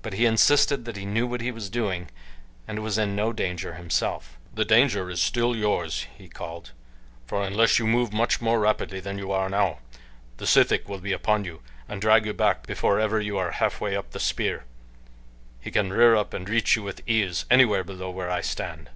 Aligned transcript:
But 0.00 0.14
he 0.14 0.24
insisted 0.24 0.86
that 0.86 0.96
he 0.96 1.04
knew 1.04 1.26
what 1.26 1.42
he 1.42 1.50
was 1.50 1.68
doing 1.68 2.08
and 2.66 2.78
was 2.78 2.96
in 2.96 3.14
no 3.14 3.34
danger 3.34 3.74
himself. 3.74 4.38
"The 4.54 4.64
danger 4.64 5.10
is 5.10 5.20
still 5.20 5.54
yours," 5.54 6.06
he 6.16 6.26
called, 6.26 6.72
"for 7.26 7.42
unless 7.42 7.78
you 7.78 7.86
move 7.86 8.10
much 8.10 8.40
more 8.40 8.60
rapidly 8.60 8.98
than 8.98 9.18
you 9.18 9.30
are 9.30 9.50
now, 9.50 9.80
the 10.38 10.46
sithic 10.46 10.88
will 10.88 11.00
be 11.00 11.12
upon 11.12 11.44
you 11.44 11.60
and 11.86 12.00
drag 12.00 12.24
you 12.24 12.32
back 12.32 12.66
before 12.66 12.98
ever 12.98 13.20
you 13.20 13.36
are 13.36 13.50
halfway 13.50 13.94
up 13.94 14.12
the 14.12 14.20
spear 14.20 14.64
he 15.60 15.70
can 15.70 15.92
rear 15.92 16.16
up 16.16 16.32
and 16.32 16.48
reach 16.48 16.74
you 16.74 16.82
with 16.82 17.06
ease 17.06 17.44
anywhere 17.50 17.84
below 17.84 18.08
where 18.08 18.30
I 18.30 18.40
stand." 18.40 18.88